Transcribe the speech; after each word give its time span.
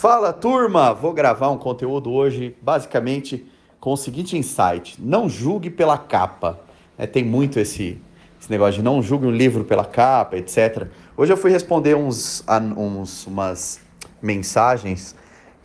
Fala 0.00 0.32
turma, 0.32 0.94
vou 0.94 1.12
gravar 1.12 1.50
um 1.50 1.58
conteúdo 1.58 2.10
hoje 2.10 2.56
basicamente 2.62 3.44
com 3.78 3.92
o 3.92 3.98
seguinte 3.98 4.34
insight: 4.34 4.96
não 4.98 5.28
julgue 5.28 5.68
pela 5.68 5.98
capa. 5.98 6.58
É, 6.96 7.06
tem 7.06 7.22
muito 7.22 7.60
esse, 7.60 8.00
esse 8.40 8.50
negócio 8.50 8.76
de 8.76 8.82
não 8.82 9.02
julgue 9.02 9.26
um 9.26 9.30
livro 9.30 9.62
pela 9.62 9.84
capa, 9.84 10.38
etc. 10.38 10.86
Hoje 11.14 11.34
eu 11.34 11.36
fui 11.36 11.50
responder 11.50 11.96
uns, 11.96 12.42
uns 12.78 13.26
umas 13.26 13.78
mensagens 14.22 15.14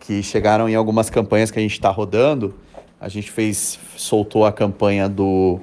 que 0.01 0.21
chegaram 0.21 0.67
em 0.67 0.75
algumas 0.75 1.09
campanhas 1.09 1.49
que 1.49 1.57
a 1.57 1.61
gente 1.61 1.71
está 1.71 1.89
rodando. 1.89 2.55
A 2.99 3.07
gente 3.07 3.31
fez, 3.31 3.79
soltou 3.95 4.45
a 4.45 4.51
campanha 4.51 5.07
do 5.07 5.61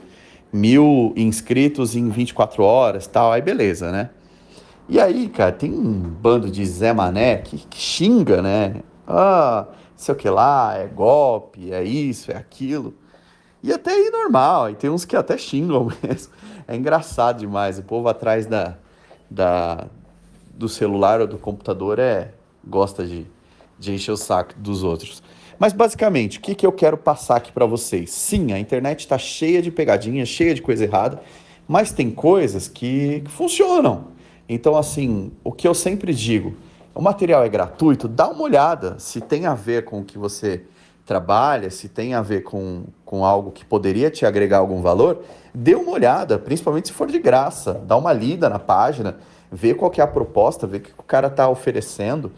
mil 0.50 1.12
inscritos 1.14 1.94
em 1.94 2.08
24 2.08 2.62
horas, 2.62 3.06
tal. 3.06 3.32
Aí 3.32 3.42
beleza, 3.42 3.92
né? 3.92 4.08
E 4.88 5.00
aí, 5.00 5.28
cara, 5.28 5.52
tem 5.52 5.72
um 5.72 5.92
bando 6.00 6.50
de 6.50 6.64
Zé 6.66 6.92
Mané 6.92 7.38
que, 7.38 7.58
que 7.58 7.78
xinga, 7.78 8.42
né? 8.42 8.82
Ah, 9.06 9.66
sei 9.96 10.14
o 10.14 10.18
que 10.18 10.28
lá, 10.28 10.76
é 10.76 10.86
golpe, 10.86 11.72
é 11.72 11.82
isso, 11.82 12.30
é 12.32 12.36
aquilo. 12.36 12.94
E 13.62 13.72
até 13.72 13.92
aí 13.92 14.10
normal, 14.10 14.70
e 14.70 14.74
tem 14.74 14.90
uns 14.90 15.04
que 15.04 15.16
até 15.16 15.38
xingam 15.38 15.88
mesmo. 16.02 16.32
É 16.66 16.76
engraçado 16.76 17.38
demais. 17.38 17.78
O 17.78 17.82
povo 17.82 18.08
atrás 18.08 18.46
da, 18.46 18.76
da, 19.30 19.86
do 20.52 20.68
celular 20.68 21.20
ou 21.20 21.26
do 21.26 21.38
computador 21.38 21.98
é 21.98 22.32
gosta 22.66 23.06
de, 23.06 23.26
de 23.78 23.92
encher 23.92 24.12
o 24.12 24.16
saco 24.16 24.54
dos 24.58 24.82
outros. 24.82 25.22
Mas 25.58 25.72
basicamente, 25.72 26.38
o 26.38 26.40
que, 26.40 26.56
que 26.56 26.66
eu 26.66 26.72
quero 26.72 26.96
passar 26.96 27.36
aqui 27.36 27.52
para 27.52 27.66
vocês? 27.66 28.10
Sim, 28.10 28.52
a 28.52 28.58
internet 28.58 29.00
está 29.00 29.16
cheia 29.16 29.62
de 29.62 29.70
pegadinhas, 29.70 30.28
cheia 30.28 30.54
de 30.54 30.62
coisa 30.62 30.82
errada, 30.82 31.22
mas 31.68 31.92
tem 31.92 32.10
coisas 32.10 32.66
que, 32.66 33.20
que 33.20 33.30
funcionam. 33.30 34.08
Então, 34.48 34.76
assim, 34.76 35.32
o 35.42 35.52
que 35.52 35.66
eu 35.66 35.74
sempre 35.74 36.14
digo, 36.14 36.54
o 36.94 37.00
material 37.00 37.44
é 37.44 37.48
gratuito, 37.48 38.06
dá 38.08 38.28
uma 38.28 38.42
olhada 38.42 38.98
se 38.98 39.20
tem 39.20 39.46
a 39.46 39.54
ver 39.54 39.84
com 39.84 40.00
o 40.00 40.04
que 40.04 40.18
você 40.18 40.64
trabalha, 41.06 41.70
se 41.70 41.88
tem 41.88 42.14
a 42.14 42.22
ver 42.22 42.42
com, 42.42 42.84
com 43.04 43.24
algo 43.24 43.50
que 43.50 43.64
poderia 43.64 44.10
te 44.10 44.24
agregar 44.24 44.58
algum 44.58 44.80
valor, 44.80 45.22
dê 45.54 45.74
uma 45.74 45.90
olhada, 45.90 46.38
principalmente 46.38 46.88
se 46.88 46.94
for 46.94 47.08
de 47.08 47.18
graça, 47.18 47.74
dá 47.86 47.96
uma 47.96 48.12
lida 48.12 48.48
na 48.48 48.58
página, 48.58 49.16
vê 49.50 49.74
qual 49.74 49.92
é 49.96 50.00
a 50.00 50.06
proposta, 50.06 50.66
vê 50.66 50.78
o 50.78 50.80
que 50.80 50.92
o 50.96 51.02
cara 51.02 51.26
está 51.26 51.48
oferecendo, 51.48 52.32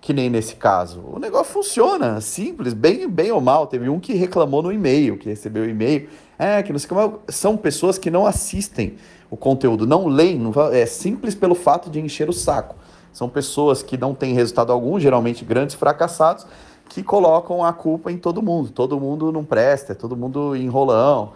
que 0.00 0.12
nem 0.12 0.30
nesse 0.30 0.54
caso. 0.56 1.02
O 1.12 1.18
negócio 1.18 1.52
funciona, 1.52 2.20
simples, 2.20 2.72
bem, 2.72 3.08
bem 3.08 3.32
ou 3.32 3.40
mal. 3.40 3.66
Teve 3.66 3.88
um 3.88 3.98
que 3.98 4.14
reclamou 4.14 4.62
no 4.62 4.72
e-mail, 4.72 5.18
que 5.18 5.28
recebeu 5.28 5.68
e-mail, 5.68 6.08
é, 6.38 6.62
que 6.62 6.72
não 6.72 6.78
sei 6.78 6.88
como. 6.88 7.20
São 7.28 7.56
pessoas 7.56 7.98
que 7.98 8.10
não 8.10 8.26
assistem 8.26 8.96
o 9.30 9.36
conteúdo, 9.36 9.86
não 9.86 10.06
leem, 10.06 10.38
não, 10.38 10.52
é 10.72 10.86
simples 10.86 11.34
pelo 11.34 11.54
fato 11.54 11.90
de 11.90 12.00
encher 12.00 12.28
o 12.28 12.32
saco. 12.32 12.76
São 13.12 13.28
pessoas 13.28 13.82
que 13.82 13.98
não 13.98 14.14
têm 14.14 14.34
resultado 14.34 14.72
algum, 14.72 14.98
geralmente 14.98 15.44
grandes 15.44 15.74
fracassados, 15.74 16.46
que 16.88 17.02
colocam 17.02 17.64
a 17.64 17.72
culpa 17.72 18.10
em 18.10 18.16
todo 18.16 18.40
mundo. 18.40 18.70
Todo 18.70 18.98
mundo 18.98 19.32
não 19.32 19.44
presta, 19.44 19.92
é 19.92 19.94
todo 19.94 20.16
mundo 20.16 20.54
enrolão. 20.56 21.32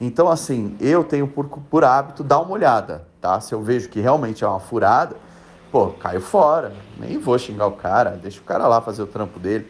Então, 0.00 0.28
assim, 0.28 0.76
eu 0.80 1.02
tenho 1.02 1.26
por, 1.26 1.46
por 1.46 1.84
hábito 1.84 2.22
dar 2.22 2.40
uma 2.40 2.52
olhada, 2.52 3.06
tá? 3.20 3.40
Se 3.40 3.54
eu 3.54 3.62
vejo 3.62 3.88
que 3.88 4.00
realmente 4.00 4.44
é 4.44 4.46
uma 4.46 4.60
furada, 4.60 5.16
pô, 5.72 5.88
caio 5.88 6.20
fora. 6.20 6.74
Nem 7.00 7.18
vou 7.18 7.38
xingar 7.38 7.66
o 7.66 7.72
cara, 7.72 8.10
deixa 8.10 8.38
o 8.38 8.44
cara 8.44 8.68
lá 8.68 8.82
fazer 8.82 9.02
o 9.02 9.06
trampo 9.06 9.40
dele. 9.40 9.66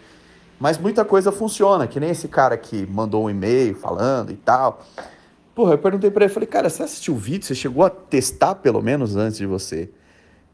Mas 0.58 0.76
muita 0.76 1.04
coisa 1.04 1.30
funciona, 1.30 1.86
que 1.86 2.00
nem 2.00 2.10
esse 2.10 2.28
cara 2.28 2.56
que 2.56 2.84
mandou 2.86 3.24
um 3.24 3.30
e-mail 3.30 3.74
falando 3.76 4.32
e 4.32 4.36
tal. 4.36 4.82
Porra, 5.54 5.74
eu 5.74 5.78
perguntei 5.78 6.10
para 6.10 6.24
ele, 6.24 6.34
falei, 6.34 6.46
cara, 6.46 6.68
você 6.68 6.82
assistiu 6.82 7.14
o 7.14 7.16
vídeo? 7.16 7.46
Você 7.46 7.54
chegou 7.54 7.84
a 7.84 7.90
testar 7.90 8.56
pelo 8.56 8.82
menos 8.82 9.16
antes 9.16 9.38
de 9.38 9.46
você 9.46 9.88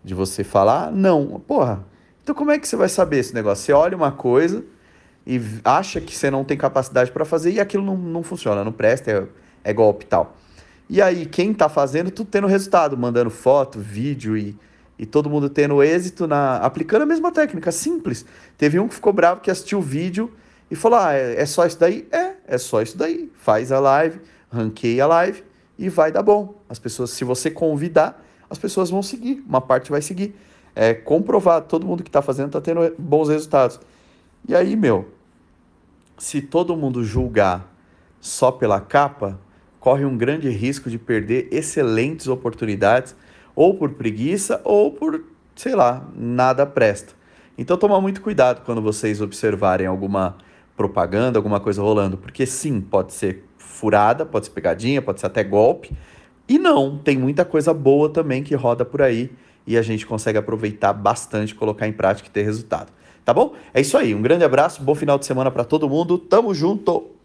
de 0.05 0.15
você 0.15 0.45
falar? 0.45 0.93
Não. 0.93 1.41
Porra, 1.47 1.85
então 2.23 2.35
como 2.35 2.51
é 2.51 2.59
que 2.59 2.69
você 2.69 2.77
vai 2.77 2.89
saber 2.89 3.19
esse 3.19 3.35
negócio? 3.35 3.65
Você 3.65 3.73
olha 3.73 3.97
uma 3.97 4.13
coisa 4.13 4.65
e 5.27 5.41
acha 5.65 6.01
que 6.01 6.15
você 6.15 6.31
não 6.31 6.45
tem 6.45 6.57
capacidade 6.57 7.11
para 7.11 7.25
fazer 7.25 7.53
e 7.53 7.61
aquilo 7.61 7.85
não, 7.85 7.97
não 7.97 8.23
funciona, 8.23 8.65
não 8.65 8.73
presta, 8.73 9.11
é, 9.11 9.71
é 9.71 9.73
golpe 9.73 10.05
e 10.05 10.09
tal. 10.09 10.37
E 10.91 11.03
aí, 11.03 11.27
quem 11.27 11.53
tá 11.53 11.69
fazendo, 11.69 12.11
tudo 12.11 12.31
tendo 12.31 12.47
resultado, 12.47 12.97
mandando 12.97 13.29
foto, 13.29 13.79
vídeo 13.79 14.39
e, 14.39 14.57
e 14.99 15.07
todo 15.07 15.31
mundo 15.31 15.49
tendo 15.49 15.83
êxito 15.83 16.27
na 16.27 16.57
aplicando 16.57 17.03
a 17.03 17.07
mesma 17.07 17.31
técnica, 17.31 17.71
simples. 17.71 18.27
Teve 18.57 18.79
um 18.79 18.89
que 18.89 18.95
ficou 18.95 19.13
bravo 19.13 19.41
que 19.41 19.51
assistiu 19.51 19.79
o 19.79 19.83
vídeo 19.83 20.33
e 20.71 20.75
falou: 20.75 20.99
Ah, 20.99 21.15
é, 21.15 21.41
é 21.41 21.47
só 21.47 21.65
isso 21.67 21.79
daí? 21.79 22.09
É, 22.11 22.33
é 22.47 22.59
só 22.59 22.83
isso 22.83 22.99
daí. 22.99 23.31
Faz 23.35 23.71
a 23.71 23.79
live 23.79 24.21
ranqueia 24.51 25.05
a 25.05 25.07
live 25.07 25.45
e 25.79 25.89
vai 25.89 26.11
dar 26.11 26.23
bom. 26.23 26.61
As 26.69 26.79
pessoas, 26.79 27.11
se 27.11 27.25
você 27.25 27.51
convidar, 27.51 28.25
as 28.51 28.59
pessoas 28.59 28.91
vão 28.91 29.03
seguir, 29.03 29.45
uma 29.47 29.61
parte 29.61 29.91
vai 29.91 30.03
seguir. 30.03 30.35
É 30.75 30.95
comprovado, 30.95 31.67
todo 31.67 31.87
mundo 31.87 32.03
que 32.03 32.09
está 32.09 32.23
fazendo 32.23 32.47
está 32.47 32.61
tendo 32.61 32.81
bons 32.99 33.29
resultados. 33.29 33.81
E 34.47 34.55
aí, 34.55 34.77
meu, 34.77 35.09
se 36.17 36.41
todo 36.41 36.77
mundo 36.77 37.05
julgar 37.05 37.73
só 38.21 38.51
pela 38.51 38.81
capa, 38.81 39.39
corre 39.79 40.05
um 40.05 40.17
grande 40.17 40.49
risco 40.49 40.91
de 40.91 40.99
perder 40.99 41.49
excelentes 41.51 42.29
oportunidades, 42.29 43.15
ou 43.59 43.75
por 43.75 43.91
preguiça, 43.95 44.61
ou 44.63 44.93
por, 44.93 45.21
sei 45.57 45.75
lá, 45.75 46.09
nada 46.17 46.65
presta. 46.65 47.13
Então, 47.59 47.77
toma 47.77 48.01
muito 48.01 48.21
cuidado 48.21 48.63
quando 48.65 48.81
vocês 48.81 49.21
observarem 49.21 49.85
alguma 49.85 50.37
propaganda, 50.77 51.41
alguma 51.41 51.59
coisa 51.59 51.83
rolando, 51.83 52.17
porque 52.17 52.47
sim, 52.47 52.81
pode 52.81 53.13
ser 53.13 53.45
furada, 53.59 54.25
pode 54.25 54.47
ser 54.47 54.53
pegadinha, 54.53 55.03
pode 55.03 55.19
ser 55.19 55.27
até 55.27 55.43
golpe. 55.43 55.91
E 56.49 56.57
não, 56.57 56.99
tem 56.99 57.19
muita 57.19 57.45
coisa 57.45 57.75
boa 57.75 58.09
também 58.09 58.45
que 58.45 58.55
roda 58.55 58.85
por 58.85 59.03
aí 59.03 59.33
e 59.67 59.77
a 59.77 59.83
gente 59.83 60.07
consegue 60.07 60.39
aproveitar 60.39 60.93
bastante, 60.93 61.53
colocar 61.53 61.89
em 61.89 61.93
prática 61.93 62.29
e 62.29 62.31
ter 62.31 62.45
resultado. 62.45 62.93
Tá 63.25 63.35
bom? 63.35 63.57
É 63.75 63.81
isso 63.81 63.99
aí. 63.99 64.15
Um 64.15 64.23
grande 64.23 64.45
abraço, 64.45 64.85
bom 64.85 64.95
final 64.95 65.19
de 65.19 65.27
semana 65.27 65.51
para 65.51 65.65
todo 65.65 65.89
mundo. 65.89 66.17
Tamo 66.17 66.55
junto. 66.55 67.09